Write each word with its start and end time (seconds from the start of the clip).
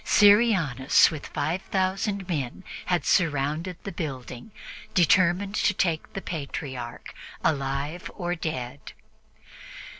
Syrianus 0.03 1.11
with 1.11 1.27
five 1.27 1.61
thousand 1.61 2.27
men 2.27 2.63
had 2.87 3.05
surrounded 3.05 3.77
the 3.83 3.91
building, 3.91 4.49
determined 4.95 5.53
to 5.53 5.75
take 5.75 6.13
the 6.13 6.23
Patriarch, 6.23 7.13
alive 7.43 8.09
or 8.15 8.33
dead. 8.33 8.93